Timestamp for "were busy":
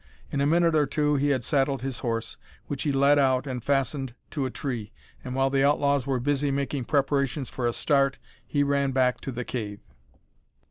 6.07-6.49